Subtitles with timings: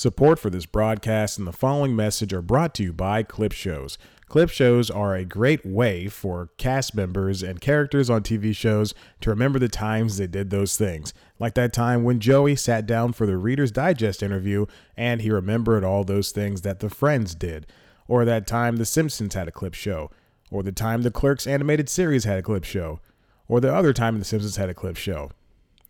[0.00, 3.98] Support for this broadcast and the following message are brought to you by Clip Shows.
[4.28, 9.30] Clip shows are a great way for cast members and characters on TV shows to
[9.30, 11.12] remember the times they did those things.
[11.40, 14.66] Like that time when Joey sat down for the Reader's Digest interview
[14.96, 17.66] and he remembered all those things that the Friends did.
[18.06, 20.12] Or that time The Simpsons had a clip show.
[20.52, 23.00] Or the time the Clerks animated series had a clip show.
[23.48, 25.32] Or the other time The Simpsons had a clip show.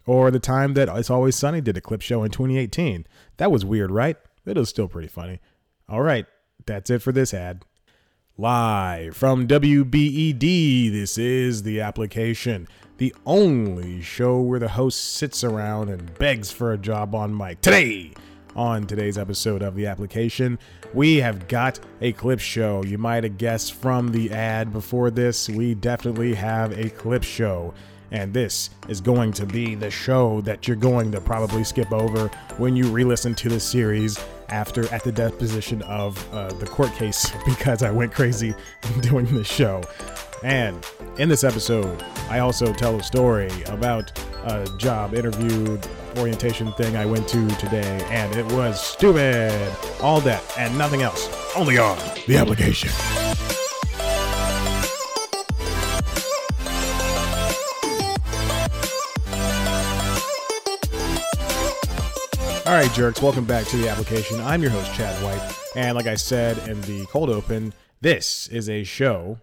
[0.08, 3.06] Or the time that It's Always Sunny did a clip show in 2018.
[3.36, 4.16] That was weird, right?
[4.46, 5.38] It was still pretty funny.
[5.86, 6.24] All right,
[6.64, 7.66] that's it for this ad.
[8.38, 15.90] Live from WBED, this is The Application, the only show where the host sits around
[15.90, 17.60] and begs for a job on mic.
[17.60, 18.14] Today,
[18.56, 20.58] on today's episode of The Application,
[20.94, 22.82] we have got a clip show.
[22.82, 27.74] You might have guessed from the ad before this, we definitely have a clip show.
[28.10, 32.28] And this is going to be the show that you're going to probably skip over
[32.56, 36.92] when you re listen to the series after at the deposition of uh, the court
[36.94, 38.54] case because I went crazy
[39.00, 39.82] doing this show.
[40.42, 40.86] And
[41.18, 45.78] in this episode, I also tell a story about a job interview
[46.16, 49.76] orientation thing I went to today, and it was stupid.
[50.00, 51.28] All that and nothing else.
[51.56, 52.90] Only on the application.
[62.68, 64.42] All right, jerks, welcome back to the application.
[64.42, 65.40] I'm your host, Chad White.
[65.74, 69.38] And like I said in the cold open, this is a show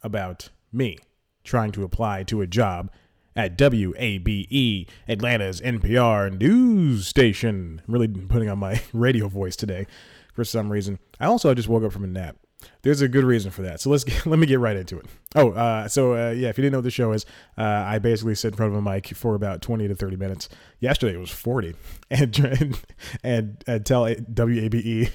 [0.00, 0.98] about me
[1.42, 2.92] trying to apply to a job
[3.34, 7.82] at WABE, Atlanta's NPR news station.
[7.84, 9.88] I'm really putting on my radio voice today
[10.32, 11.00] for some reason.
[11.18, 12.36] I also just woke up from a nap.
[12.82, 13.80] There's a good reason for that.
[13.80, 15.06] So let's get, let me get right into it.
[15.34, 17.24] Oh, uh, so uh, yeah, if you didn't know what the show is,
[17.56, 20.48] uh, I basically sit in front of a mic for about 20 to 30 minutes.
[20.80, 21.74] Yesterday it was 40,
[22.10, 22.78] and
[23.22, 25.10] and, and, tell WABE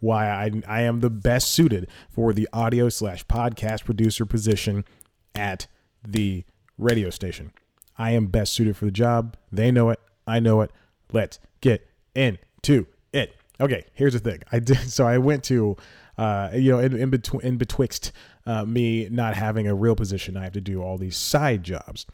[0.00, 4.84] why I I am the best suited for the audio slash podcast producer position
[5.34, 5.66] at
[6.06, 6.44] the
[6.78, 7.52] radio station.
[7.96, 9.36] I am best suited for the job.
[9.50, 10.00] They know it.
[10.26, 10.70] I know it.
[11.12, 13.34] Let's get into it.
[13.60, 14.42] Okay, here's the thing.
[14.50, 15.76] I did so I went to
[16.18, 18.12] uh, you know, in, in between, in betwixt
[18.46, 22.06] uh, me not having a real position, I have to do all these side jobs.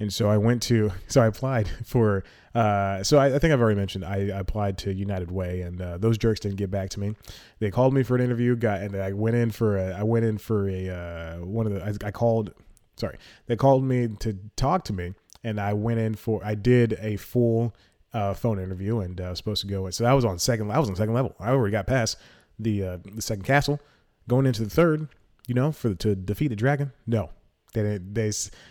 [0.00, 3.60] And so I went to, so I applied for, uh, so I, I, think I've
[3.60, 6.90] already mentioned, I, I applied to United Way and uh, those jerks didn't get back
[6.90, 7.14] to me.
[7.58, 10.24] They called me for an interview, got, and I went in for a, I went
[10.24, 12.52] in for a, uh, one of the, I, I called,
[12.96, 16.96] sorry, they called me to talk to me and I went in for, I did
[17.00, 17.74] a full
[18.12, 19.88] uh, phone interview and I was supposed to go.
[19.90, 21.34] So that was on second, I was on second level.
[21.38, 22.16] I already got past
[22.58, 23.80] the uh, the second castle,
[24.28, 25.08] going into the third,
[25.46, 26.92] you know, for to defeat the dragon.
[27.06, 27.30] No,
[27.72, 28.14] they didn't.
[28.14, 28.30] They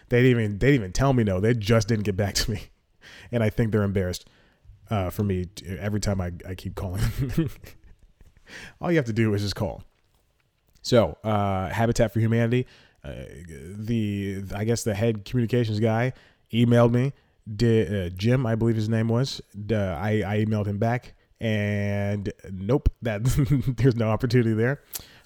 [0.09, 1.39] they didn't even they didn't even tell me no.
[1.39, 2.69] They just didn't get back to me,
[3.31, 4.27] and I think they're embarrassed
[4.89, 5.45] uh, for me
[5.79, 7.01] every time I I keep calling.
[8.81, 9.83] All you have to do is just call.
[10.81, 12.67] So, uh, Habitat for Humanity,
[13.03, 13.13] uh,
[13.47, 16.13] the I guess the head communications guy
[16.51, 17.13] emailed me.
[17.55, 19.41] Did uh, Jim, I believe his name was.
[19.55, 21.13] I I emailed him back
[21.43, 23.23] and nope, that
[23.77, 24.81] there's no opportunity there.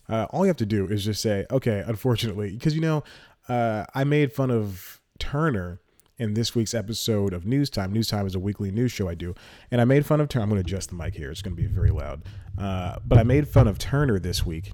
[0.10, 3.04] Uh, all you have to do is just say, okay, unfortunately, because you know,
[3.48, 5.80] uh, I made fun of Turner
[6.18, 7.94] in this week's episode of News Time.
[7.94, 9.36] News Time is a weekly news show I do,
[9.70, 10.44] and I made fun of Turner.
[10.44, 12.24] I'm going to adjust the mic here; it's going to be very loud.
[12.58, 14.72] Uh, but I made fun of Turner this week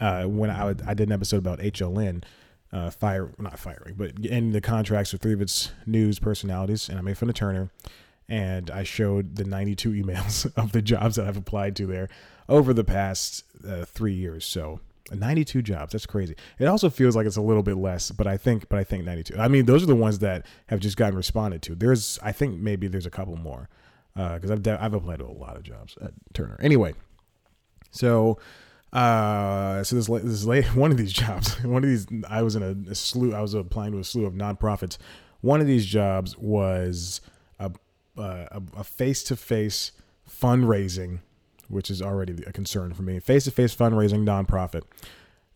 [0.00, 2.24] uh, when I, I did an episode about HLN.
[2.72, 6.96] Uh, fire, not firing, but ending the contracts with three of its news personalities, and
[6.96, 7.68] I made fun of Turner
[8.30, 12.08] and I showed the 92 emails of the jobs that I've applied to there
[12.48, 14.46] over the past uh, three years.
[14.46, 14.80] So
[15.12, 15.92] 92 jobs.
[15.92, 16.36] That's crazy.
[16.58, 19.04] It also feels like it's a little bit less, but I think, but I think
[19.04, 19.38] 92.
[19.38, 21.74] I mean, those are the ones that have just gotten responded to.
[21.74, 23.68] There's, I think maybe there's a couple more
[24.14, 26.56] because uh, I've I've applied to a lot of jobs at Turner.
[26.60, 26.94] Anyway,
[27.90, 28.38] so
[28.92, 32.62] uh, so this this late one of these jobs, one of these, I was in
[32.62, 33.34] a, a slew.
[33.34, 34.98] I was applying to a slew of nonprofits.
[35.40, 37.20] One of these jobs was
[38.20, 39.92] a face to face
[40.28, 41.20] fundraising,
[41.68, 43.20] which is already a concern for me.
[43.20, 44.82] Face to face fundraising nonprofit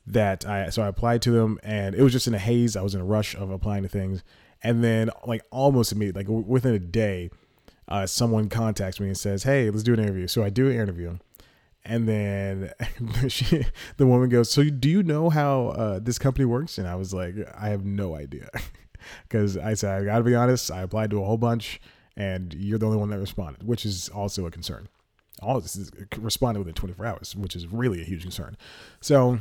[0.06, 2.76] that I so I applied to them and it was just in a haze.
[2.76, 4.22] I was in a rush of applying to things,
[4.62, 7.30] and then like almost immediately, like within a day,
[7.88, 10.76] uh, someone contacts me and says, "Hey, let's do an interview." So I do an
[10.76, 11.18] interview.
[11.86, 12.72] And then
[13.28, 13.66] she,
[13.98, 17.12] the woman goes, "So do you know how uh, this company works?" And I was
[17.12, 18.48] like, "I have no idea,"
[19.28, 20.70] because I said, "I got to be honest.
[20.70, 21.80] I applied to a whole bunch
[22.16, 24.88] and you're the only one that responded, which is also a concern.
[25.42, 28.56] All this is responded within 24 hours, which is really a huge concern.
[29.00, 29.40] So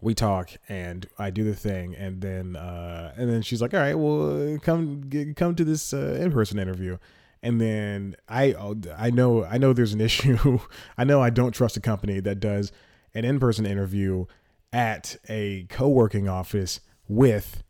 [0.00, 3.80] we talk and I do the thing and then uh, and then she's like, "All
[3.80, 6.98] right, well, come come to this uh, in-person interview."
[7.42, 8.54] and then I
[8.96, 10.58] I know I know there's an issue.
[10.96, 12.72] I know I don't trust a company that does
[13.14, 14.26] an in-person interview
[14.72, 17.62] at a co-working office with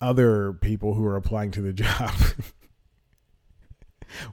[0.00, 2.12] other people who are applying to the job.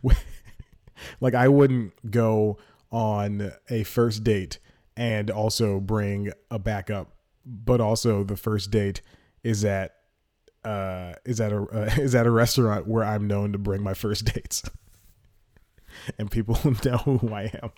[1.19, 2.57] like I wouldn't go
[2.91, 4.59] on a first date
[4.97, 7.11] and also bring a backup,
[7.45, 9.01] but also the first date
[9.43, 9.95] is at
[10.63, 13.93] uh, is at a uh, is at a restaurant where I'm known to bring my
[13.93, 14.63] first dates,
[16.17, 17.71] and people know who I am.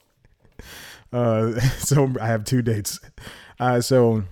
[1.12, 3.00] Uh, so I have two dates.
[3.60, 4.24] Uh, so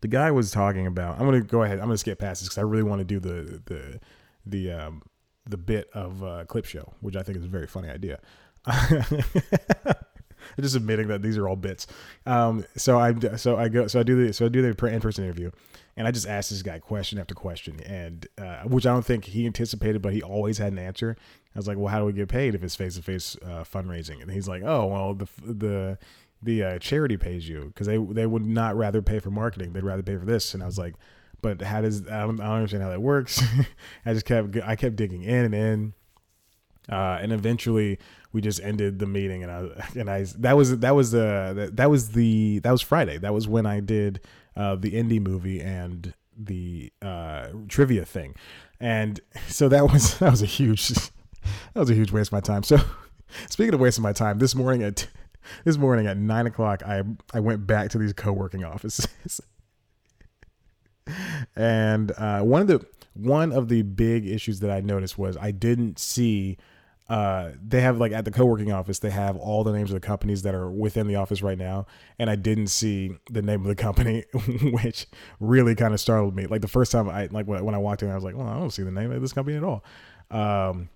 [0.00, 1.18] the guy was talking about.
[1.18, 1.78] I'm gonna go ahead.
[1.78, 4.00] I'm gonna skip past this because I really want to do the the
[4.46, 5.02] the um,
[5.50, 8.20] the bit of uh, clip show, which I think is a very funny idea.
[10.60, 11.86] just admitting that these are all bits.
[12.26, 15.00] Um, so I so I go so I do the so I do the in
[15.00, 15.50] person interview,
[15.96, 19.26] and I just asked this guy question after question, and uh, which I don't think
[19.26, 21.16] he anticipated, but he always had an answer.
[21.54, 24.22] I was like, "Well, how do we get paid if it's face to face fundraising?"
[24.22, 25.98] And he's like, "Oh, well, the the
[26.42, 29.84] the uh, charity pays you because they they would not rather pay for marketing; they'd
[29.84, 30.94] rather pay for this." And I was like,
[31.42, 33.42] "But how does I don't, I don't understand how that works?"
[34.06, 35.94] I just kept I kept digging in and in,
[36.90, 37.98] uh, and eventually
[38.32, 41.76] we just ended the meeting, and I and I that was that was the that,
[41.76, 43.18] that was the that was Friday.
[43.18, 44.20] That was when I did
[44.56, 48.34] uh, the indie movie and the uh, trivia thing,
[48.78, 51.10] and so that was that was a huge that
[51.74, 52.62] was a huge waste of my time.
[52.62, 52.78] So
[53.48, 55.08] speaking of wasting my time, this morning at
[55.64, 57.02] this morning at nine o'clock, I
[57.32, 59.40] I went back to these co-working offices,
[61.56, 65.50] and uh, one of the one of the big issues that I noticed was I
[65.50, 66.58] didn't see
[67.10, 70.06] uh, they have like at the co-working office they have all the names of the
[70.06, 71.84] companies that are within the office right now
[72.20, 74.24] and i didn't see the name of the company
[74.70, 75.08] which
[75.40, 76.46] really kind of startled me.
[76.46, 78.54] Like the first time i like when i walked in i was like well i
[78.54, 79.82] don't see the name of this company at all.
[80.30, 80.88] Um,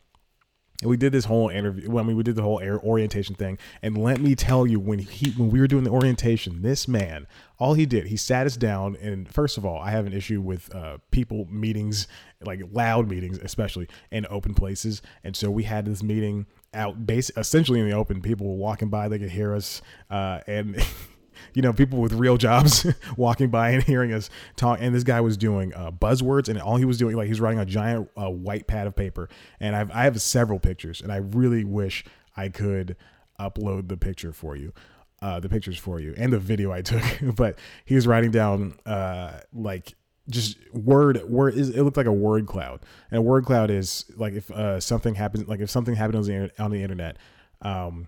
[0.84, 1.90] we did this whole interview.
[1.90, 3.58] Well, I mean, we did the whole orientation thing.
[3.82, 7.26] And let me tell you, when he when we were doing the orientation, this man,
[7.58, 8.96] all he did, he sat us down.
[9.00, 12.06] And first of all, I have an issue with uh, people meetings,
[12.42, 15.02] like loud meetings, especially in open places.
[15.22, 18.20] And so we had this meeting out, base essentially in the open.
[18.20, 20.84] People were walking by, they could hear us, uh, and.
[21.52, 22.86] you know, people with real jobs
[23.16, 24.78] walking by and hearing us talk.
[24.80, 27.60] And this guy was doing uh, buzzwords, and all he was doing, like, he's writing
[27.60, 29.28] a giant uh, white pad of paper.
[29.60, 32.04] And I've, I have several pictures, and I really wish
[32.36, 32.96] I could
[33.38, 34.72] upload the picture for you.
[35.22, 37.02] Uh, the pictures for you and the video I took,
[37.36, 39.94] but he was writing down uh, like
[40.28, 42.80] just word word it looked like a word cloud
[43.10, 46.34] and a word cloud is like if uh, something happens like if something happens on
[46.34, 47.18] the, on the internet
[47.62, 48.06] um,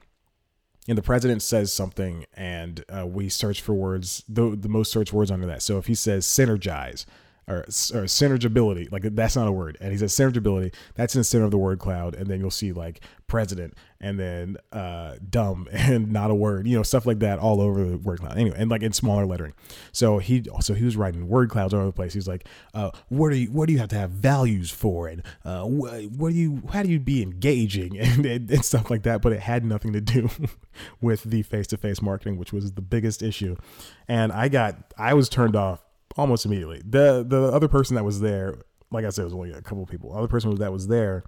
[0.88, 5.12] and the president says something and uh, we search for words the, the most search
[5.12, 5.62] words under that.
[5.62, 7.04] So if he says synergize
[7.48, 9.78] or, or synergability like that's not a word.
[9.80, 12.50] And he says synergability that's in the center of the word cloud and then you'll
[12.50, 17.18] see like president and then uh dumb and not a word you know stuff like
[17.20, 18.36] that all over the word cloud.
[18.36, 19.54] Anyway and like in smaller lettering.
[19.92, 22.14] So he so he was writing word clouds all over the place.
[22.14, 25.06] He's like uh what do you what do you have to have values for?
[25.06, 27.96] And uh what, what do you how do you be engaging?
[28.06, 30.28] And, and, and stuff like that but it had nothing to do
[31.00, 33.56] with the face-to-face marketing which was the biggest issue.
[34.08, 35.85] And i got i was turned off
[36.16, 36.82] almost immediately.
[36.84, 39.86] The the other person that was there, like I said, it was only a couple
[39.86, 40.12] people.
[40.12, 41.24] The other person that was there,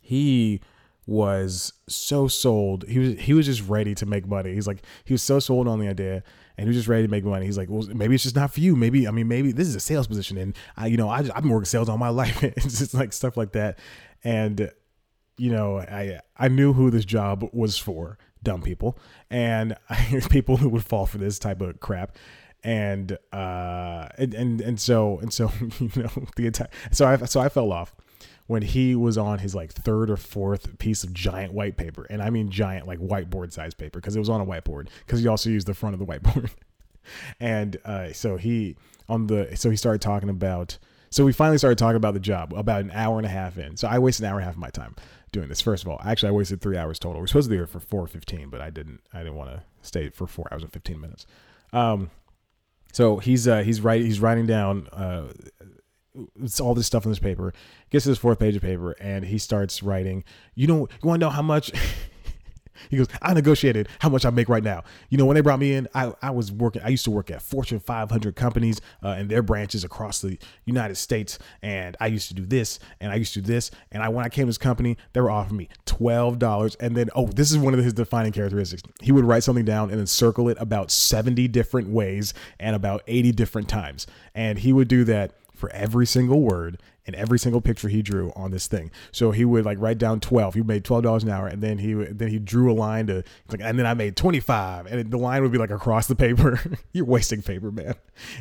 [0.00, 0.60] he
[1.06, 2.84] was so sold.
[2.88, 4.54] He was he was just ready to make money.
[4.54, 6.22] He's like he was so sold on the idea,
[6.56, 7.46] and he was just ready to make money.
[7.46, 8.76] He's like, well, maybe it's just not for you.
[8.76, 11.36] Maybe I mean, maybe this is a sales position, and I, you know, I just,
[11.36, 12.42] I've been working sales all my life.
[12.42, 13.78] it's just like stuff like that,
[14.22, 14.70] and
[15.36, 18.98] you know, I I knew who this job was for, dumb people,
[19.30, 19.76] and
[20.30, 22.16] people who would fall for this type of crap
[22.62, 25.50] and uh and and, and so and so
[25.80, 27.94] you know the entire so I so I fell off
[28.50, 32.04] when he was on his like third or fourth piece of giant white paper.
[32.10, 35.20] And I mean giant like whiteboard size paper because it was on a whiteboard because
[35.20, 36.50] he also used the front of the whiteboard.
[37.38, 38.76] And uh so he
[39.08, 40.78] on the so he started talking about
[41.10, 43.76] so we finally started talking about the job about an hour and a half in.
[43.76, 44.96] So I wasted an hour and a half of my time
[45.30, 46.00] doing this first of all.
[46.04, 47.20] Actually I wasted three hours total.
[47.20, 50.08] We're supposed to be here for 415 but I didn't I didn't want to stay
[50.08, 51.24] for four hours and 15 minutes.
[51.72, 52.10] Um
[52.92, 55.32] so he's uh, he's writing he's writing down uh,
[56.42, 57.52] it's all this stuff on this paper.
[57.90, 60.24] Gets to this fourth page of paper and he starts writing.
[60.54, 61.70] You know, you want to know how much?
[62.88, 64.84] He goes, I negotiated how much I make right now.
[65.08, 67.30] You know, when they brought me in, I, I was working, I used to work
[67.30, 71.38] at Fortune 500 companies uh, and their branches across the United States.
[71.62, 73.70] And I used to do this and I used to do this.
[73.92, 76.76] And I, when I came to this company, they were offering me $12.
[76.80, 78.82] And then, oh, this is one of his defining characteristics.
[79.00, 83.02] He would write something down and then circle it about 70 different ways and about
[83.06, 84.06] 80 different times.
[84.34, 88.32] And he would do that for every single word and every single picture he drew
[88.36, 88.90] on this thing.
[89.12, 90.54] So he would like write down 12.
[90.54, 93.60] He made $12 an hour and then he then he drew a line to like
[93.62, 96.60] and then I made 25 and the line would be like across the paper.
[96.92, 97.94] You're wasting paper, man.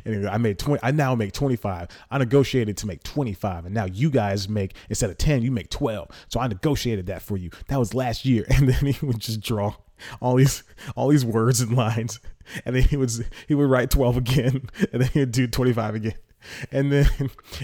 [0.06, 1.88] And I made 20 I now make 25.
[2.10, 5.70] I negotiated to make 25 and now you guys make instead of 10, you make
[5.70, 6.10] 12.
[6.30, 7.50] So I negotiated that for you.
[7.68, 9.76] That was last year and then he would just draw
[10.22, 10.64] all these
[10.96, 12.20] all these words and lines
[12.66, 13.12] and then he would
[13.48, 16.14] he would write 12 again and then he'd do 25 again
[16.72, 17.08] and then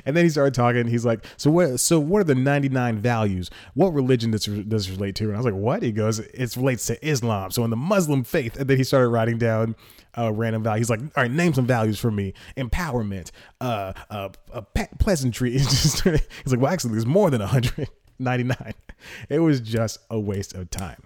[0.06, 3.50] and then he started talking he's like so what so what are the 99 values?
[3.74, 5.26] What religion does does relate to?
[5.26, 5.84] And i was like what?
[5.84, 7.52] He goes it relates to islam.
[7.52, 9.76] So in the muslim faith and then he started writing down
[10.18, 10.88] uh, random values.
[10.88, 12.34] He's like all right name some values for me.
[12.58, 14.62] Empowerment uh, uh, uh
[15.00, 15.52] pleasantry.
[15.58, 18.74] He's like well actually there's more than 199
[19.30, 21.04] it was just a waste of time.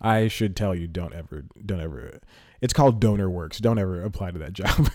[0.00, 2.20] I should tell you, don't ever, don't ever.
[2.60, 3.60] It's called DonorWorx.
[3.60, 4.90] Don't ever apply to that job.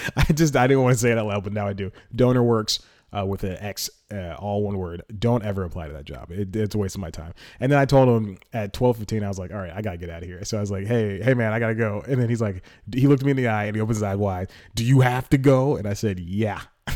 [0.16, 1.90] I just, I didn't want to say it out loud, but now I do.
[2.14, 2.80] DonorWorx
[3.16, 5.02] uh, with an X, uh, all one word.
[5.18, 6.30] Don't ever apply to that job.
[6.30, 7.34] It, it's a waste of my time.
[7.60, 9.98] And then I told him at twelve fifteen, I was like, all right, I gotta
[9.98, 10.44] get out of here.
[10.44, 12.02] So I was like, hey, hey man, I gotta go.
[12.06, 14.16] And then he's like, he looked me in the eye and he opens his eyes
[14.16, 14.50] wide.
[14.74, 15.76] Do you have to go?
[15.76, 16.62] And I said, yeah.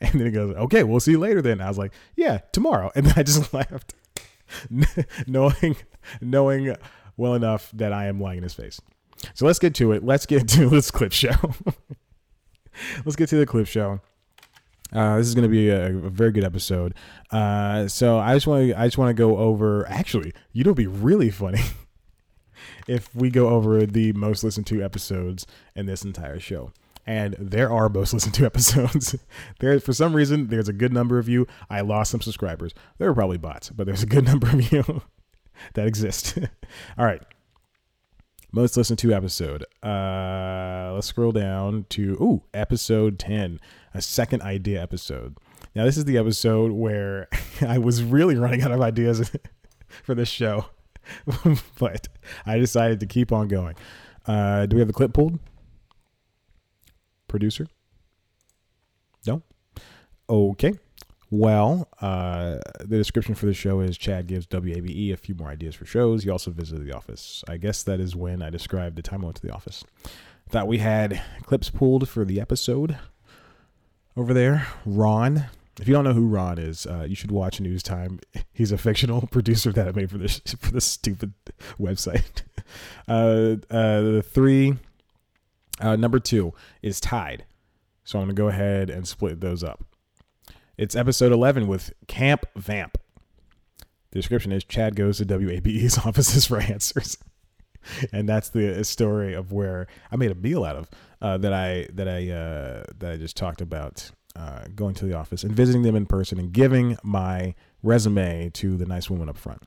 [0.00, 1.42] and then he goes, okay, we'll see you later.
[1.42, 2.90] Then I was like, yeah, tomorrow.
[3.00, 3.94] And I just left.
[5.28, 5.76] knowing
[6.20, 6.76] knowing
[7.16, 8.80] well enough that I am lying in his face.
[9.34, 10.04] So let's get to it.
[10.04, 11.34] Let's get to this clip show.
[13.04, 14.00] let's get to the clip show.
[14.92, 16.94] Uh, this is going to be a, a, very good episode.
[17.30, 19.88] Uh, so I just want to I just want to go over.
[19.88, 21.60] Actually, you know, be really funny
[22.88, 25.46] if we go over the most listened to episodes
[25.76, 26.72] in this entire show
[27.06, 29.16] and there are most listened to episodes.
[29.58, 31.46] there, for some reason, there's a good number of you.
[31.68, 32.72] I lost some subscribers.
[32.98, 35.02] There are probably bots, but there's a good number of you
[35.74, 36.38] that exist.
[36.98, 37.22] All right,
[38.52, 39.64] most listened to episode.
[39.82, 43.60] Uh, let's scroll down to ooh, episode ten,
[43.94, 45.36] a second idea episode.
[45.74, 47.28] Now, this is the episode where
[47.60, 49.30] I was really running out of ideas
[50.02, 50.66] for this show,
[51.78, 52.08] but
[52.46, 53.76] I decided to keep on going.
[54.26, 55.38] Uh, do we have the clip pulled?
[57.30, 57.66] producer?
[59.26, 59.42] No?
[60.28, 60.74] Okay.
[61.30, 65.76] Well, uh, the description for the show is Chad gives WABE a few more ideas
[65.76, 66.24] for shows.
[66.24, 67.44] He also visited the office.
[67.48, 69.84] I guess that is when I described the time I went to the office.
[70.48, 72.98] Thought we had clips pulled for the episode
[74.16, 74.66] over there.
[74.84, 75.46] Ron.
[75.80, 78.18] If you don't know who Ron is, uh, you should watch News Time.
[78.52, 81.32] He's a fictional producer that I made for this for this stupid
[81.78, 82.42] website.
[83.06, 84.76] Uh, uh, the three
[85.80, 87.44] uh, number two is tied.
[88.02, 89.84] So I'm to go ahead and split those up.
[90.80, 92.96] It's episode 11 with Camp Vamp.
[94.12, 97.18] The description is Chad goes to WABE's offices for answers.
[98.14, 101.86] and that's the story of where I made a meal out of uh, that I
[101.92, 105.82] that I uh, that I just talked about uh, going to the office and visiting
[105.82, 109.62] them in person and giving my resume to the nice woman up front.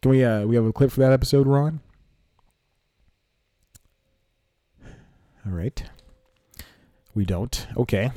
[0.00, 1.80] Can we uh, we have a clip for that episode, Ron?
[5.44, 5.82] All right.
[7.14, 7.66] We don't.
[7.76, 8.12] Okay.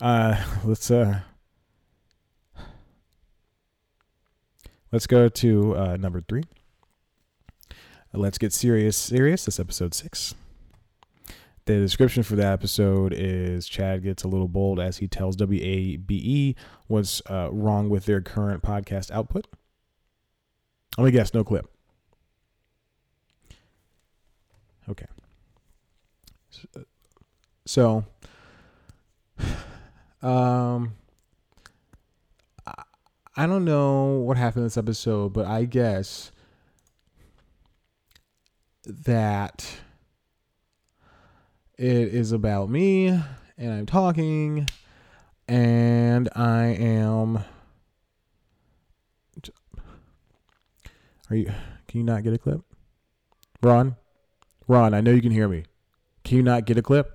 [0.00, 1.20] Uh, let's uh,
[4.92, 6.44] let's go to uh, number three.
[8.12, 8.96] Let's get serious.
[8.96, 9.44] Serious.
[9.44, 10.34] This episode six.
[11.66, 16.54] The description for that episode is Chad gets a little bold as he tells WABE
[16.88, 19.46] what's uh, wrong with their current podcast output.
[20.98, 21.66] Let me guess, no clip.
[24.90, 25.06] Okay.
[27.64, 28.04] So,
[30.24, 30.94] um,
[33.36, 36.30] I don't know what happened in this episode, but I guess
[38.86, 39.80] that
[41.76, 44.68] it is about me and I'm talking
[45.48, 47.44] and I am
[51.30, 51.46] Are you
[51.88, 52.60] can you not get a clip?
[53.62, 53.96] Ron?
[54.68, 55.64] Ron, I know you can hear me.
[56.22, 57.13] Can you not get a clip?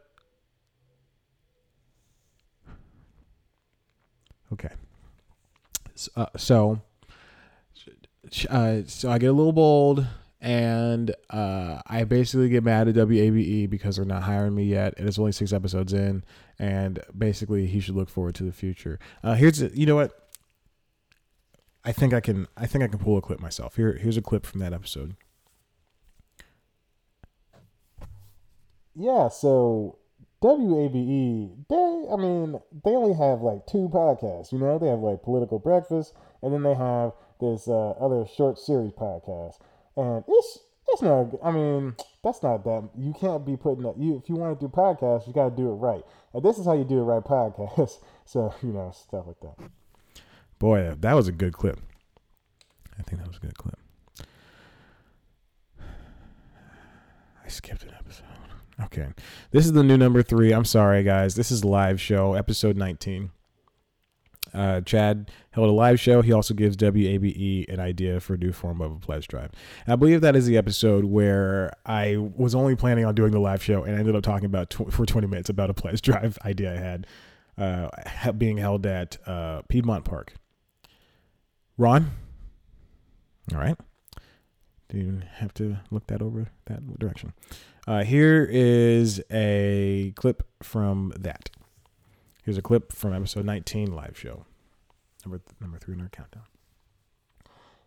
[4.54, 4.70] Okay.
[6.16, 6.82] Uh, so,
[8.50, 10.06] uh, so I get a little bold,
[10.42, 15.08] and uh, I basically get mad at WABE because they're not hiring me yet, and
[15.08, 16.24] it's only six episodes in,
[16.58, 19.00] and basically he should look forward to the future.
[19.24, 20.30] Uh, here's a, you know what?
[21.84, 23.76] I think I can I think I can pull a clip myself.
[23.76, 25.16] Here here's a clip from that episode.
[29.00, 29.99] yeah, so
[30.42, 34.80] WABE, they, I mean, they only have like two podcasts, you know?
[34.80, 39.60] They have like Political Breakfast, and then they have this uh, other short series podcast.
[39.98, 41.36] And it's That's not.
[41.44, 42.90] I mean, that's not that.
[42.98, 43.98] You can't be putting that.
[43.98, 46.04] You if you want to do podcasts, you got to do it right.
[46.34, 47.24] And this is how you do it right.
[47.24, 48.00] Podcast.
[48.26, 49.72] So you know stuff like that.
[50.60, 51.80] Boy, that was a good clip.
[53.00, 53.80] I think that was a good clip.
[57.44, 58.29] I skipped an episode.
[58.86, 59.08] Okay.
[59.52, 60.52] This is the new number three.
[60.54, 61.36] I'm sorry, guys.
[61.36, 63.32] This is live show, episode 19.
[64.54, 66.22] Uh, Chad held a live show.
[66.22, 69.52] He also gives WABE an idea for a new form of a pledge drive.
[69.86, 73.40] And I believe that is the episode where I was only planning on doing the
[73.40, 76.38] live show and ended up talking about tw- for 20 minutes about a pledge drive
[76.46, 77.08] idea I had
[77.58, 80.34] uh, being held at uh, Piedmont Park.
[81.78, 82.12] Ron?
[83.54, 83.78] All right.
[84.90, 87.34] Do you have to look that over that direction.
[87.90, 91.50] Uh, here is a clip from that.
[92.44, 94.46] Here's a clip from episode 19 live show,
[95.26, 96.44] number number three in our countdown.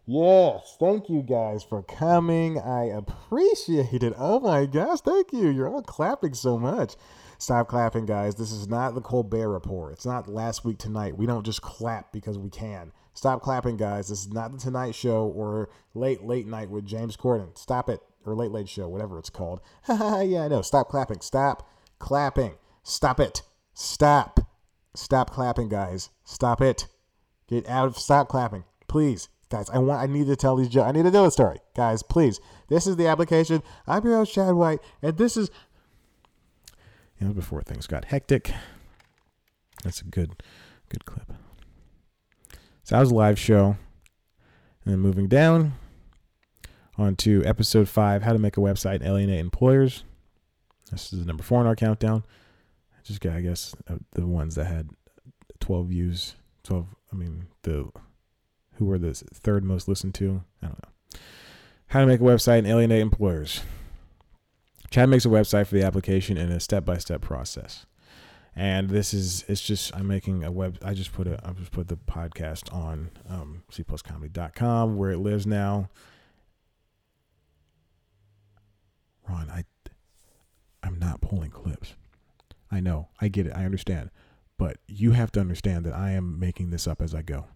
[0.04, 2.58] Yes, thank you guys for coming.
[2.58, 4.12] I appreciate it.
[4.18, 5.50] Oh my gosh, thank you.
[5.50, 6.96] You're all clapping so much.
[7.38, 8.34] Stop clapping, guys.
[8.34, 9.92] This is not the Colbert Report.
[9.92, 11.16] It's not last week tonight.
[11.16, 12.90] We don't just clap because we can.
[13.14, 14.08] Stop clapping, guys.
[14.08, 17.56] This is not the Tonight Show or Late Late Night with James Corden.
[17.56, 18.00] Stop it.
[18.24, 19.60] Or Late Late Show, whatever it's called.
[19.88, 20.62] yeah, I know.
[20.62, 21.20] Stop clapping.
[21.20, 22.54] Stop clapping.
[22.82, 23.42] Stop it.
[23.74, 24.40] Stop.
[24.94, 26.10] Stop clapping, guys.
[26.24, 26.86] Stop it.
[27.48, 28.64] Get out of stop clapping.
[28.88, 29.28] Please.
[29.50, 30.88] Guys, I want I need to tell these jokes.
[30.88, 31.58] I need to tell a story.
[31.76, 32.40] Guys, please.
[32.68, 33.62] This is the application.
[33.86, 35.50] I'm your host, Chad White, and this is
[37.18, 38.50] you know, before things got hectic.
[39.84, 40.42] That's a good
[40.88, 41.32] good clip.
[42.84, 43.76] So that was a live show.
[44.84, 45.74] And then moving down
[47.02, 50.04] on to episode five, how to make a website and alienate employers.
[50.90, 52.24] This is number four in our countdown.
[53.02, 54.90] Just got, I guess, uh, the ones that had
[55.60, 56.36] 12 views.
[56.64, 57.90] 12, I mean, the
[58.74, 60.42] who were the third most listened to.
[60.62, 61.18] I don't know.
[61.88, 63.62] How to make a website and alienate employers.
[64.90, 67.86] Chad makes a website for the application in a step by step process
[68.54, 71.72] and this is it's just i'm making a web i just put a i just
[71.72, 75.88] put the podcast on um cpluscomedy.com where it lives now
[79.28, 79.64] ron i
[80.82, 81.94] i'm not pulling clips
[82.70, 84.10] i know i get it i understand
[84.58, 87.46] but you have to understand that i am making this up as i go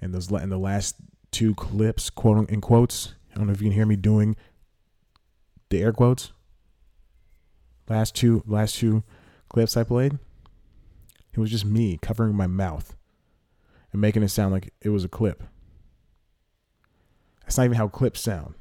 [0.00, 0.96] and those in the last
[1.30, 4.36] two clips quote in quotes i don't know if you can hear me doing
[5.70, 6.32] the air quotes
[7.88, 9.02] last two last two
[9.52, 10.18] clips I played,
[11.32, 12.96] it was just me covering my mouth
[13.92, 15.42] and making it sound like it was a clip.
[17.42, 18.54] That's not even how clips sound.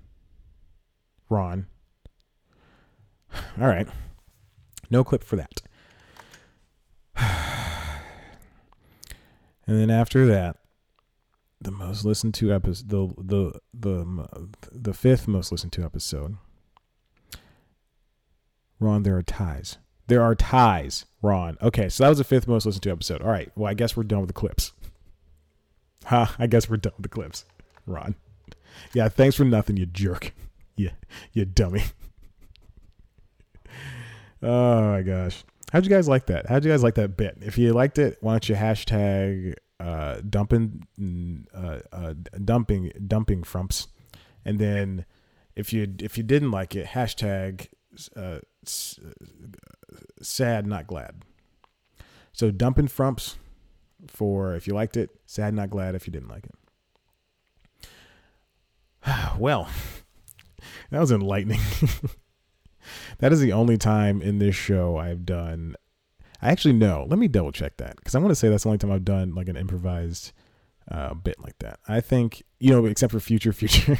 [1.30, 1.68] Ron.
[3.60, 3.88] All right.
[4.90, 5.62] No clip for that.
[9.68, 10.58] and then after that,
[11.62, 16.38] the most listened to episode, the the the the fifth most listened to episode.
[18.80, 19.78] Ron, there are ties.
[20.08, 21.58] There are ties, Ron.
[21.62, 23.22] Okay, so that was the fifth most listened to episode.
[23.22, 24.74] All right, well, I guess we're done with the clips.
[26.06, 27.46] Ha, huh, I guess we're done with the clips,
[27.86, 28.16] Ron.
[28.94, 30.34] Yeah, thanks for nothing, you jerk.
[30.78, 30.92] You,
[31.34, 31.84] you dummy.
[34.42, 35.44] Oh my gosh.
[35.72, 36.48] How'd you guys like that?
[36.48, 37.38] How'd you guys like that bit?
[37.42, 40.86] If you liked it, why don't you hashtag uh, dumping
[41.54, 43.88] uh, uh, dumping dumping frumps,
[44.44, 45.06] and then
[45.56, 47.68] if you if you didn't like it, hashtag
[48.16, 48.40] uh,
[50.22, 51.24] sad, not glad.
[52.34, 53.38] So dumping frumps
[54.08, 57.90] for if you liked it, sad, not glad if you didn't like it.
[59.40, 59.70] well,
[60.92, 61.62] that was enlightening.
[63.20, 65.76] that is the only time in this show I've done.
[66.42, 67.06] I actually know.
[67.08, 69.06] Let me double check that because I want to say that's the only time I've
[69.06, 70.32] done like an improvised
[70.90, 71.80] uh, bit like that.
[71.88, 74.00] I think you know, except for Future Future.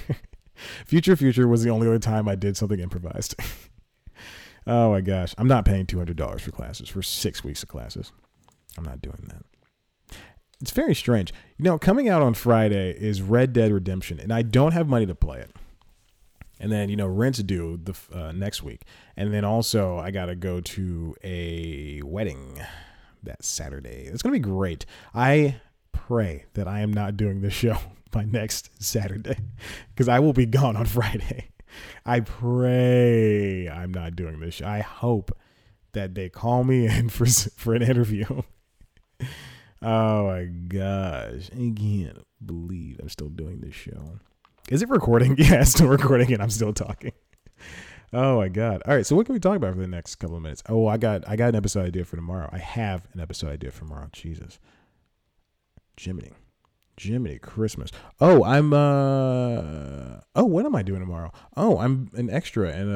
[0.86, 3.36] Future Future was the only other time I did something improvised.
[4.68, 5.34] Oh my gosh.
[5.38, 8.12] I'm not paying $200 for classes for six weeks of classes.
[8.78, 10.18] I'm not doing that.
[10.62, 11.34] It's very strange.
[11.58, 15.08] You know, coming out on Friday is Red Dead Redemption, and I don't have money
[15.08, 15.56] to play it.
[16.62, 18.84] And then, you know, rent's due the uh, next week.
[19.18, 22.62] And then also, I got to go to a wedding
[23.24, 24.04] that Saturday.
[24.06, 24.86] It's to be great.
[25.14, 25.60] I
[25.92, 27.78] pray that I am not doing this show
[28.12, 29.38] by next Saturday
[29.90, 31.50] because I will be gone on Friday.
[32.06, 34.62] I pray I'm not doing this.
[34.62, 35.32] I hope
[35.94, 38.44] that they call me in for for an interview.
[39.82, 41.50] oh my gosh.
[41.54, 44.20] I can't believe I'm still doing this show.
[44.70, 45.36] Is it recording?
[45.40, 47.12] Yeah, it's still recording and I'm still talking.
[48.14, 48.84] Oh my god.
[48.86, 50.62] All right, so what can we talk about for the next couple of minutes?
[50.68, 52.50] Oh, I got I got an episode idea for tomorrow.
[52.52, 54.10] I have an episode idea for tomorrow.
[54.12, 54.60] Jesus.
[56.00, 56.32] Jiminy.
[57.00, 57.90] Jiminy Christmas.
[58.20, 61.32] Oh, I'm uh oh, what am I doing tomorrow?
[61.56, 62.92] Oh, I'm an extra in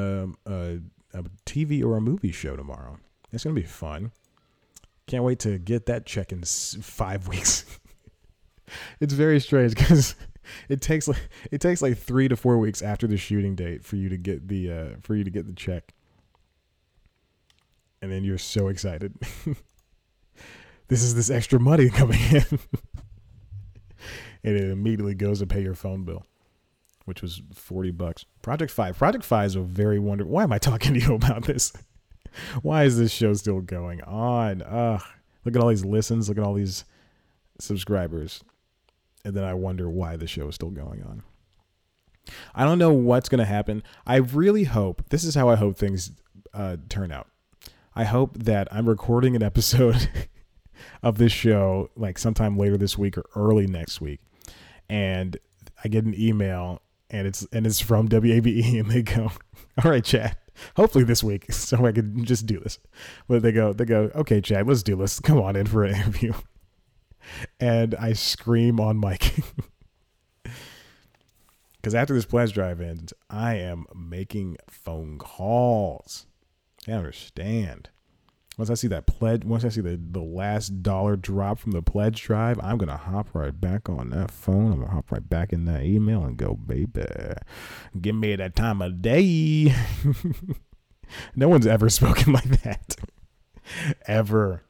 [0.46, 0.80] a, a,
[1.18, 3.00] a TV or a movie show tomorrow.
[3.32, 4.12] It's gonna be fun.
[5.08, 7.64] Can't wait to get that check in five weeks.
[9.00, 10.16] it's very strange because
[10.70, 13.96] it takes like it takes like three to four weeks after the shooting date for
[13.96, 15.94] you to get the uh, for you to get the check,
[18.02, 19.16] and then you're so excited.
[20.88, 22.60] this is this extra money coming in,
[24.44, 26.26] and it immediately goes to pay your phone bill,
[27.06, 28.26] which was forty bucks.
[28.42, 28.98] Project Five.
[28.98, 30.32] Project Five is a very wonderful.
[30.34, 31.74] Why am I talking to you about this?
[32.62, 34.62] Why is this show still going on?
[34.62, 35.02] Ugh.
[35.46, 36.28] Look at all these listens.
[36.28, 36.84] Look at all these
[37.60, 38.44] subscribers
[39.26, 41.24] and then I wonder why the show is still going on.
[42.54, 43.84] I don't know what's going to happen.
[44.06, 46.12] I really hope this is how I hope things
[46.54, 47.28] uh, turn out.
[47.96, 50.10] I hope that I'm recording an episode
[51.04, 54.20] of this show like sometime later this week or early next week,
[54.90, 55.38] and
[55.84, 59.32] I get an email and it's and it's from WABE and they go,
[59.84, 60.38] "All right, Chad,
[60.76, 62.80] hopefully this week, so I can just do this."
[63.28, 65.20] But they go, they go, "Okay, Chad, let's do this.
[65.20, 66.34] Come on in for an interview."
[67.60, 69.34] And I scream on mic.
[71.86, 76.26] Because after this pledge drive ends, I am making phone calls.
[76.88, 77.90] I understand.
[78.58, 81.84] Once I see that pledge, once I see the, the last dollar drop from the
[81.84, 84.72] pledge drive, I'm gonna hop right back on that phone.
[84.72, 87.06] I'm gonna hop right back in that email and go, baby,
[88.02, 89.72] give me that time of day.
[91.36, 92.96] no one's ever spoken like that,
[94.08, 94.64] ever.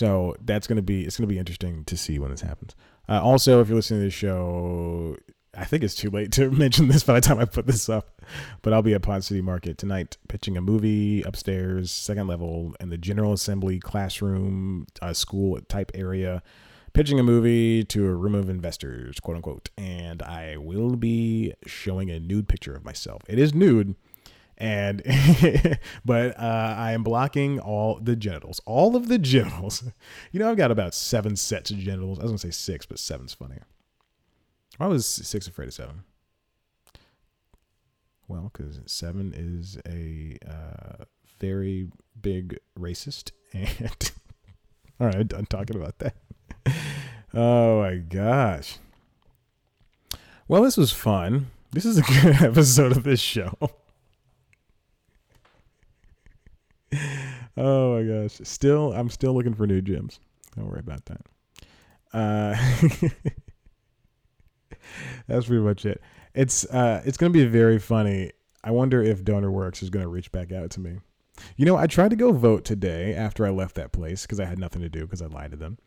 [0.00, 2.74] So that's gonna be it's gonna be interesting to see when this happens.
[3.06, 5.18] Uh, also, if you're listening to the show,
[5.54, 8.22] I think it's too late to mention this by the time I put this up,
[8.62, 12.88] but I'll be at Ponce City Market tonight pitching a movie upstairs, second level, in
[12.88, 16.42] the General Assembly classroom, uh, school type area,
[16.94, 19.68] pitching a movie to a room of investors, quote unquote.
[19.76, 23.20] And I will be showing a nude picture of myself.
[23.28, 23.96] It is nude
[24.60, 25.02] and
[26.04, 29.82] but uh, I am blocking all the genitals, all of the genitals.
[30.32, 32.18] You know, I've got about seven sets of genitals.
[32.18, 33.66] I was gonna say six, but seven's funnier.
[34.78, 36.02] I was six afraid of seven.
[38.28, 41.04] Well, because seven is a uh,
[41.40, 41.88] very
[42.20, 44.12] big racist, and
[45.00, 46.14] all right, I'm done talking about that.
[47.34, 48.78] oh my gosh.
[50.46, 51.50] Well, this was fun.
[51.72, 53.56] This is a good episode of this show.
[57.56, 58.40] Oh my gosh.
[58.42, 60.18] Still, I'm still looking for new gyms.
[60.56, 61.20] Don't worry about that.
[62.12, 62.56] Uh,
[65.28, 66.00] that's pretty much it.
[66.34, 68.32] It's uh, it's gonna be very funny.
[68.62, 70.98] I wonder if DonorWorx is gonna reach back out to me.
[71.56, 74.44] You know, I tried to go vote today after I left that place because I
[74.44, 75.78] had nothing to do because I lied to them.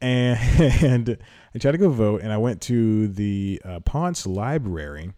[0.00, 0.38] And,
[0.82, 1.18] and
[1.54, 5.12] I tried to go vote, and I went to the uh, Ponce Library.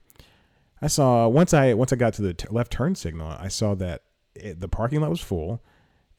[0.81, 3.75] I saw once I once I got to the t- left turn signal, I saw
[3.77, 4.03] that
[4.37, 5.63] it, the parking lot was full,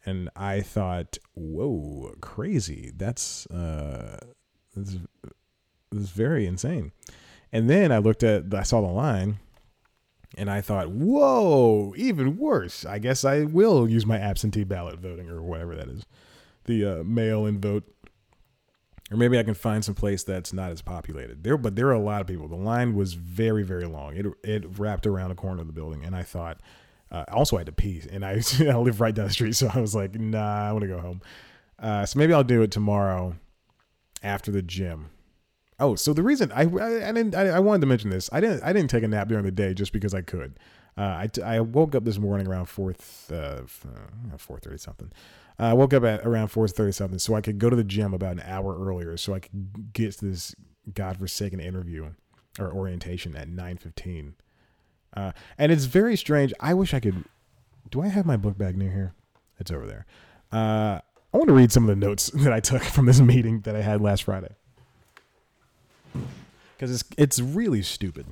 [0.06, 2.91] and I thought, "Whoa, crazy!
[2.95, 4.19] That's uh,
[4.75, 4.97] this,
[5.91, 6.91] this is very insane."
[7.51, 9.39] And then I looked at, I saw the line,
[10.38, 12.86] and I thought, "Whoa, even worse!
[12.86, 16.06] I guess I will use my absentee ballot voting or whatever that is,
[16.65, 17.84] the uh, mail-in vote."
[19.10, 21.43] Or maybe I can find some place that's not as populated.
[21.43, 22.49] There, but there are a lot of people.
[22.49, 24.17] The line was very, very long.
[24.17, 26.60] It it wrapped around a corner of the building, and I thought,
[27.12, 29.70] uh, also, I had to pee, and I, I live right down the street, so
[29.74, 31.22] I was like, nah, I want to go home.
[31.80, 33.36] Uh, so maybe I'll do it tomorrow
[34.24, 35.10] after the gym.
[35.80, 38.39] Oh, so the reason I, I, I didn't I, I, wanted to mention this I
[38.39, 40.58] didn't I didn't take a nap during the day just because I could.
[40.98, 42.96] Uh, I, I woke up this morning around four
[43.32, 43.62] uh,
[44.38, 45.12] four thirty something.
[45.60, 48.15] I woke up at around four thirty something so I could go to the gym
[48.15, 50.56] about an hour earlier so I could get to this
[50.91, 52.10] godforsaken interview
[52.58, 54.34] or orientation at nine fifteen.
[55.17, 56.53] Uh, and it's very strange.
[56.60, 57.25] I wish I could.
[57.89, 59.13] Do I have my book bag near here?
[59.60, 60.06] It's over there.
[60.51, 61.01] Uh,
[61.34, 63.75] I want to read some of the notes that I took from this meeting that
[63.75, 64.56] I had last Friday
[66.75, 68.27] because it's it's really stupid.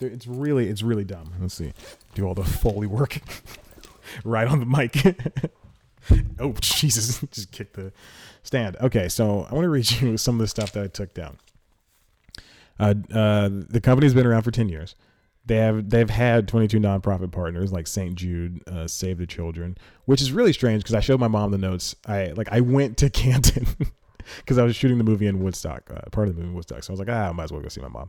[0.00, 1.34] It's really it's really dumb.
[1.38, 1.74] Let's see.
[2.14, 3.20] Do all the foley work
[4.24, 5.50] right on the mic.
[6.40, 7.20] oh Jesus!
[7.32, 7.92] Just kick the
[8.42, 8.78] stand.
[8.80, 11.36] Okay, so I want to read you some of the stuff that I took down.
[12.80, 14.94] Uh, uh, the company's been around for ten years
[15.46, 18.14] they have they've had 22 nonprofit partners like St.
[18.14, 19.76] Jude, uh, Save the Children,
[20.06, 21.94] which is really strange because I showed my mom the notes.
[22.06, 23.66] I like I went to Canton
[24.38, 26.82] because I was shooting the movie in Woodstock, uh, part of the movie in Woodstock.
[26.82, 28.08] So I was like, ah, I might as well go see my mom.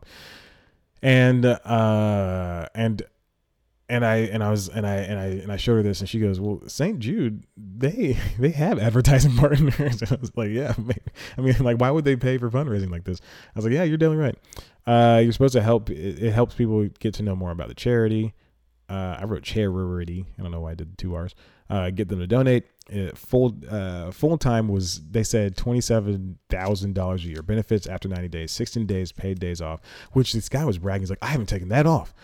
[1.02, 3.02] And uh, and
[3.88, 6.08] and I and I was and I and I and I showed her this, and
[6.08, 6.98] she goes, "Well, St.
[6.98, 10.74] Jude, they they have advertising partners." And I was like, "Yeah,
[11.36, 13.84] I mean, like, why would they pay for fundraising like this?" I was like, "Yeah,
[13.84, 14.38] you're definitely right.
[14.86, 15.90] Uh, you're supposed to help.
[15.90, 18.34] It, it, helps people get to know more about the charity.
[18.88, 20.26] Uh, I wrote charity.
[20.38, 21.34] I don't know why I did two R's.
[21.68, 22.66] Uh, get them to donate.
[22.88, 27.42] It, full uh, full time was they said twenty seven thousand dollars a year.
[27.42, 29.80] Benefits after ninety days, sixteen days paid days off.
[30.12, 31.02] Which this guy was bragging.
[31.02, 32.14] He's like, I haven't taken that off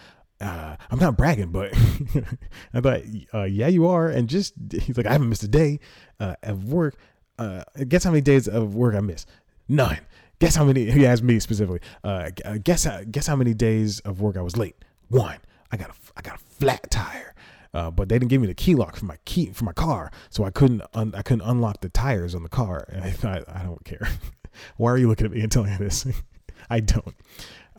[0.42, 1.72] uh, I'm not bragging, but
[2.74, 4.08] I thought, uh, yeah, you are.
[4.08, 5.78] And just, he's like, I haven't missed a day
[6.20, 6.96] uh, of work.
[7.38, 9.28] Uh, guess how many days of work I missed?
[9.68, 9.98] None.
[10.42, 14.00] Guess how many, he asked me specifically, uh, uh, guess, how, guess how many days
[14.00, 14.74] of work I was late?
[15.06, 15.38] One.
[15.70, 17.32] I got a, I got a flat tire.
[17.72, 20.10] Uh, but they didn't give me the key lock for my key for my car,
[20.28, 22.84] so I couldn't un- I couldn't unlock the tires on the car.
[22.88, 24.06] And I thought I don't care.
[24.76, 26.06] Why are you looking at me and telling me this?
[26.70, 27.14] I don't.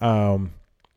[0.01, 0.53] Um,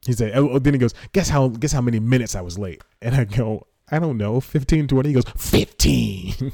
[0.07, 2.83] he said, oh, then he goes, guess how, guess how many minutes I was late?
[3.03, 5.09] And I go, I don't know, 15, 20.
[5.09, 6.53] He goes, 15.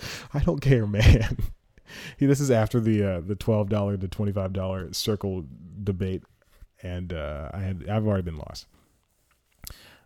[0.34, 1.38] I don't care, man.
[2.18, 5.44] he, this is after the uh, the twelve dollar to twenty five dollar circle
[5.82, 6.22] debate,
[6.82, 8.66] and uh, I had I've already been lost.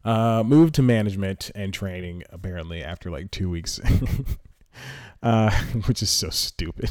[0.05, 3.81] Uh, moved to management and training apparently after like two weeks,
[5.23, 5.51] uh,
[5.87, 6.91] which is so stupid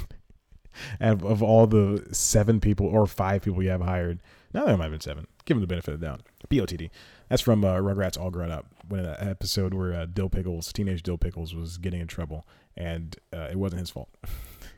[0.99, 4.21] of, of all the seven people or five people you have hired.
[4.53, 5.27] Now there might have been seven.
[5.45, 6.21] Give them the benefit of the doubt.
[6.49, 6.89] BOTD.
[7.29, 11.03] That's from uh, Rugrats All Grown Up, when that episode where uh, Dil Pickles, teenage
[11.03, 14.09] Dil Pickles, was getting in trouble, and uh, it wasn't his fault.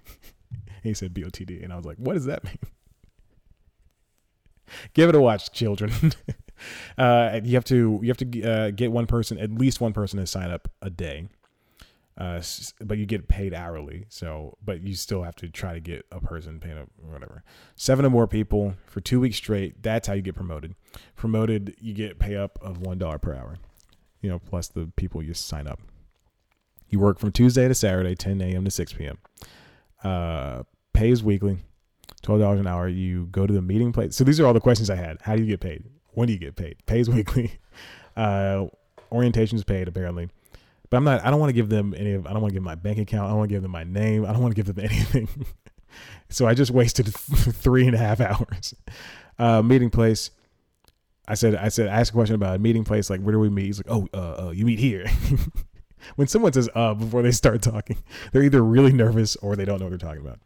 [0.84, 2.60] he said BOTD, and I was like, what does that mean?
[4.94, 5.92] Give it a watch, children.
[6.98, 10.20] uh, you have to you have to uh, get one person, at least one person,
[10.20, 11.28] to sign up a day
[12.18, 12.42] uh,
[12.82, 14.06] but you get paid hourly.
[14.10, 17.44] So, but you still have to try to get a person paid up whatever.
[17.76, 19.82] Seven or more people for two weeks straight.
[19.82, 20.76] That's how you get promoted.
[21.16, 23.58] Promoted, you get pay up of one dollar per hour.
[24.22, 25.80] You know, plus the people you sign up.
[26.90, 28.64] You work from Tuesday to Saturday, 10 a.m.
[28.66, 29.18] to 6 p.m.
[30.04, 31.58] Uh, pay is weekly,
[32.22, 32.88] twelve dollars an hour.
[32.88, 34.16] You go to the meeting place.
[34.16, 35.18] So these are all the questions I had.
[35.22, 35.86] How do you get paid?
[36.10, 36.76] When do you get paid?
[36.86, 37.54] Pays weekly.
[38.16, 38.68] Uh,
[39.12, 40.30] orientation is paid apparently
[40.94, 41.26] but I'm not.
[41.26, 42.14] I don't want to give them any.
[42.14, 43.26] Of, I don't want to give my bank account.
[43.26, 44.28] I don't want to give them my name.
[44.28, 45.28] I don't want to give them anything.
[46.30, 48.76] so I just wasted three and a half hours.
[49.40, 50.30] Uh, meeting place.
[51.28, 51.56] I said.
[51.56, 51.88] I said.
[51.88, 53.10] I asked a question about a meeting place.
[53.10, 53.66] Like, where do we meet?
[53.66, 55.08] He's like, oh, uh, uh you meet here.
[56.16, 57.98] when someone says "uh" before they start talking,
[58.32, 60.42] they're either really nervous or they don't know what they're talking about.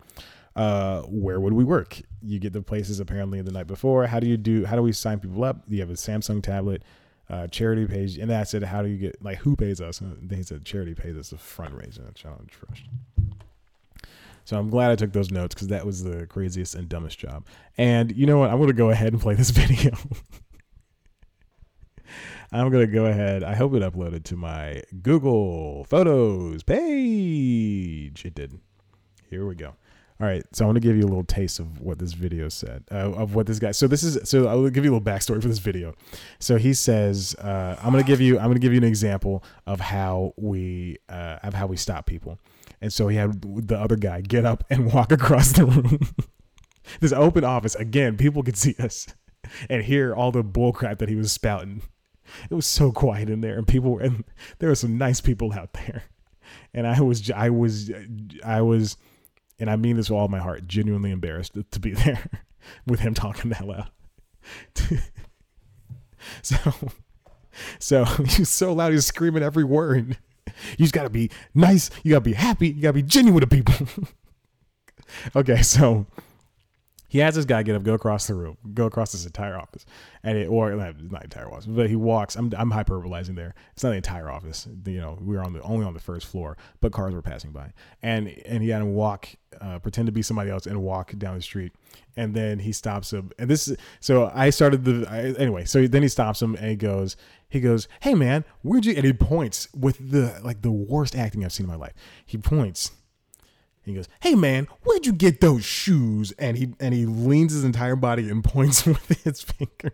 [0.56, 2.02] Uh, where would we work?
[2.22, 4.08] You get the places apparently the night before.
[4.08, 4.64] How do you do?
[4.64, 5.64] How do we sign people up?
[5.68, 6.84] You have a Samsung tablet
[7.30, 10.02] uh, charity page, and then I said, "How do you get like who pays us?"
[10.02, 12.84] And they said, "Charity pays us a fundraising challenge first.
[14.46, 17.46] So I'm glad I took those notes because that was the craziest and dumbest job.
[17.78, 18.50] And you know what?
[18.50, 19.92] I'm to go ahead and play this video.
[22.54, 23.44] I'm going to go ahead.
[23.44, 28.24] I hope it uploaded to my Google Photos page.
[28.24, 28.58] It did.
[29.30, 29.74] Here we go.
[30.20, 32.50] All right, so I want to give you a little taste of what this video
[32.50, 33.70] said, uh, of what this guy.
[33.70, 35.94] So this is so I'll give you a little backstory for this video.
[36.40, 39.44] So he says, uh, "I'm going to give you, I'm to give you an example
[39.68, 42.40] of how we, uh, of how we stop people."
[42.82, 46.00] And so he had the other guy get up and walk across the room.
[47.00, 49.06] this open office again, people could see us
[49.70, 51.84] and hear all the bullcrap that he was spouting.
[52.50, 54.24] It was so quiet in there, and people were, and
[54.58, 56.06] there were some nice people out there.
[56.74, 57.92] And I was, I was,
[58.44, 58.98] I was
[59.60, 62.30] and I mean this with all my heart, genuinely embarrassed to, be there
[62.88, 63.90] with him talking that loud.
[66.42, 66.58] so,
[67.80, 70.18] so he's so loud, he's screaming every word.
[70.78, 73.88] You just gotta be nice, you gotta be happy, you gotta be genuine to people.
[75.36, 76.06] okay, so
[77.08, 79.86] he has this guy get up, go across the room, go across this entire office,
[80.24, 82.36] and it or not entire office, but he walks.
[82.36, 83.56] I'm I'm hyperbolizing there.
[83.74, 84.68] It's not the entire office.
[84.86, 87.52] You know, we were on the only on the first floor, but cars were passing
[87.52, 89.30] by, and and he had to walk,
[89.62, 91.72] uh, pretend to be somebody else, and walk down the street,
[92.16, 93.32] and then he stops him.
[93.40, 95.66] And this is so I started the I, anyway.
[95.66, 97.16] So then he stops him and he goes,
[97.50, 101.46] he goes, "Hey man, where'd you?" And he points with the like the worst acting
[101.46, 101.94] I've seen in my life.
[102.26, 102.92] He points
[103.90, 107.64] he goes, "Hey man, where'd you get those shoes?" And he and he leans his
[107.64, 109.94] entire body and points with his finger.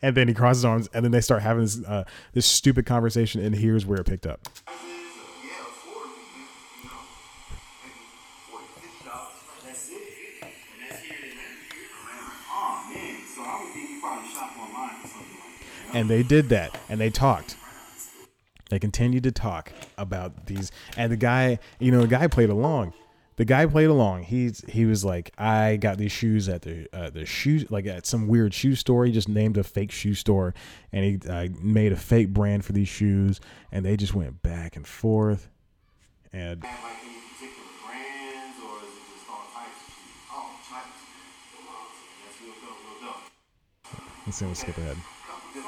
[0.00, 3.42] And then he crosses arms, and then they start having this uh, this stupid conversation.
[3.42, 4.40] And here's where it picked up.
[15.92, 17.56] And they did that, and they talked.
[18.68, 22.92] They continued to talk about these, and the guy, you know, the guy played along
[23.36, 24.22] the guy played along.
[24.24, 28.06] He's he was like, I got these shoes at the uh, the shoe like at
[28.06, 29.04] some weird shoe store.
[29.04, 30.54] He just named a fake shoe store,
[30.92, 33.40] and he uh, made a fake brand for these shoes,
[33.72, 35.48] and they just went back and forth.
[36.32, 40.32] And Have like any particular brands, or is it just all types of shoes?
[40.32, 41.00] All types.
[41.56, 41.86] Well,
[42.24, 43.16] Yes, we'll go, we'll go.
[44.26, 44.96] let's see, let's skip ahead.
[44.96, 45.62] And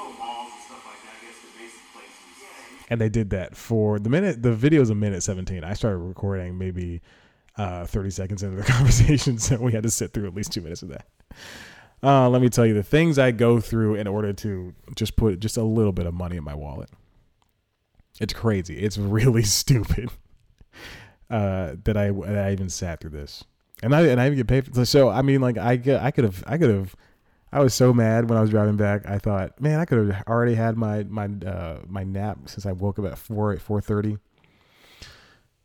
[0.67, 1.15] stuff like that.
[1.15, 2.41] I guess the basic places.
[2.41, 2.85] Yeah.
[2.89, 4.41] And they did that for the minute.
[4.43, 5.63] The video's a minute seventeen.
[5.63, 7.01] I started recording maybe
[7.59, 10.61] uh, thirty seconds into the conversation, so we had to sit through at least two
[10.61, 11.05] minutes of that.
[12.01, 15.39] Uh, let me tell you the things I go through in order to just put
[15.41, 16.89] just a little bit of money in my wallet.
[18.21, 18.79] It's crazy.
[18.79, 20.09] It's really stupid
[21.29, 23.43] uh, that I that I even sat through this,
[23.83, 24.73] and I and I even get paid.
[24.73, 26.95] For, so I mean, like I I could have I could have.
[27.51, 29.07] I was so mad when I was driving back.
[29.07, 32.71] I thought, man, I could have already had my my uh, my nap since I
[32.71, 34.17] woke up at four at four thirty.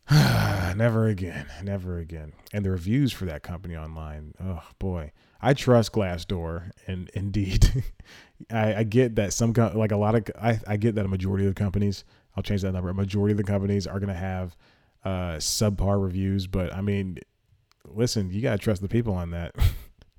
[0.10, 2.32] never again, never again.
[2.52, 7.84] And the reviews for that company online, oh boy, I trust Glassdoor, and indeed,
[8.50, 11.46] I, I get that some like a lot of I, I get that a majority
[11.46, 12.04] of the companies,
[12.36, 12.90] I'll change that number.
[12.90, 14.56] A majority of the companies are gonna have
[15.04, 17.18] uh, subpar reviews, but I mean,
[17.86, 19.54] listen, you gotta trust the people on that.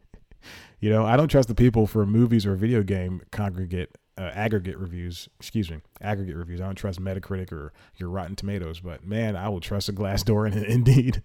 [0.79, 4.77] you know, I don't trust the people for movies or video game congregate uh, aggregate
[4.77, 5.29] reviews.
[5.39, 6.61] Excuse me, aggregate reviews.
[6.61, 10.51] I don't trust Metacritic or your Rotten Tomatoes, but man, I will trust a Glassdoor
[10.51, 11.23] and Indeed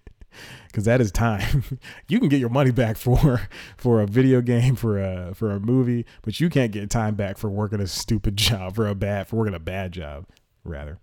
[0.67, 1.63] because that is time.
[2.07, 3.41] you can get your money back for
[3.77, 7.37] for a video game, for a for a movie, but you can't get time back
[7.37, 10.25] for working a stupid job, for a bad for working a bad job,
[10.63, 10.99] rather.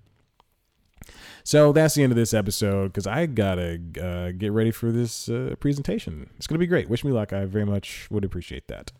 [1.44, 5.28] So that's the end of this episode because I gotta uh, get ready for this
[5.28, 6.28] uh, presentation.
[6.36, 6.90] It's gonna be great.
[6.90, 7.32] Wish me luck.
[7.32, 8.92] I very much would appreciate that.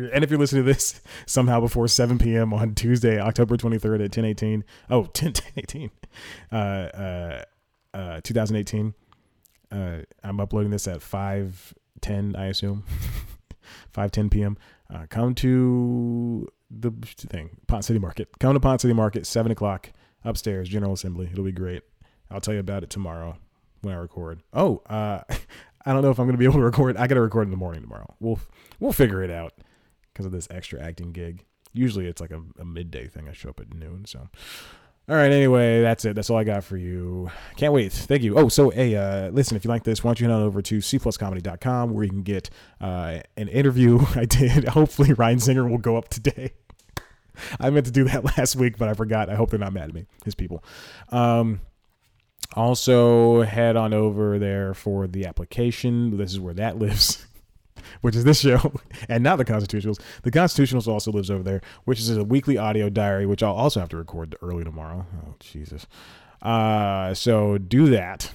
[0.00, 2.52] You're- and if you're listening to this somehow before 7 p.m.
[2.52, 5.90] on Tuesday, October 23rd at 10:18, oh 10 10:18,
[6.52, 7.42] uh, uh,
[7.94, 8.94] uh, 2018,
[9.72, 12.84] uh, I'm uploading this at 5:10, I assume,
[13.94, 14.56] 5:10 p.m.
[14.92, 18.28] Uh, come to the thing, Ponce City Market.
[18.38, 19.90] Come to Ponce City Market, seven o'clock
[20.24, 21.28] upstairs, General Assembly.
[21.30, 21.82] It'll be great.
[22.30, 23.36] I'll tell you about it tomorrow
[23.82, 24.42] when I record.
[24.52, 25.22] Oh, uh,
[25.84, 26.96] I don't know if I'm going to be able to record.
[26.96, 28.14] I got to record in the morning tomorrow.
[28.20, 28.40] We'll
[28.78, 29.52] we'll figure it out
[30.20, 31.44] because of this extra acting gig.
[31.72, 33.28] Usually it's like a, a midday thing.
[33.28, 34.04] I show up at noon.
[34.04, 34.28] So,
[35.08, 35.30] all right.
[35.30, 36.14] Anyway, that's it.
[36.14, 37.30] That's all I got for you.
[37.56, 37.92] Can't wait.
[37.92, 38.36] Thank you.
[38.36, 39.56] Oh, so hey, uh, listen.
[39.56, 42.22] If you like this, why don't you head on over to cpluscomedy.com where you can
[42.22, 44.68] get uh, an interview I did.
[44.68, 46.52] Hopefully, Ryan Singer will go up today.
[47.60, 49.30] I meant to do that last week, but I forgot.
[49.30, 50.62] I hope they're not mad at me, his people.
[51.10, 51.60] Um,
[52.54, 56.16] also, head on over there for the application.
[56.18, 57.26] This is where that lives,
[58.00, 58.72] which is this show,
[59.08, 60.00] and not the Constitutionals.
[60.22, 63.80] The Constitutionals also lives over there, which is a weekly audio diary, which I'll also
[63.80, 65.06] have to record early tomorrow.
[65.26, 65.86] Oh, Jesus.
[66.42, 68.32] Uh, so do that.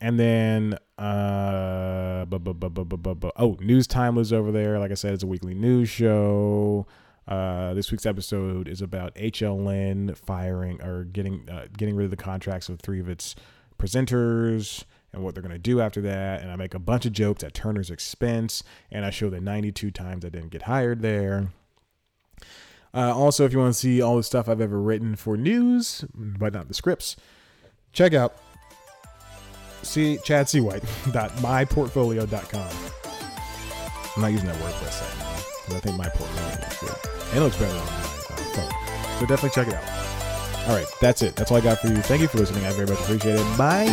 [0.00, 4.50] And then, uh, bu- bu- bu- bu- bu- bu- bu- oh, News Time lives over
[4.50, 4.78] there.
[4.80, 6.86] Like I said, it's a weekly news show.
[7.28, 12.16] Uh, this week's episode is about HLN firing or getting uh, getting rid of the
[12.16, 13.36] contracts of three of its
[13.78, 16.42] presenters and what they're going to do after that.
[16.42, 19.90] And I make a bunch of jokes at Turner's expense, and I show the 92
[19.90, 21.48] times I didn't get hired there.
[22.94, 26.04] Uh, also, if you want to see all the stuff I've ever written for news,
[26.14, 27.16] but not the scripts,
[27.92, 28.36] check out
[29.82, 32.68] see chadcwhite.myportfolio.com.
[34.14, 36.94] I'm not using that WordPress site anymore because I think my portfolio looks good.
[37.34, 38.04] It looks better on my uh,
[38.54, 38.70] phone.
[39.18, 39.84] So definitely check it out.
[40.68, 41.34] All right, that's it.
[41.34, 41.96] That's all I got for you.
[41.96, 42.64] Thank you for listening.
[42.66, 43.58] I very much appreciate it.
[43.58, 43.88] Bye.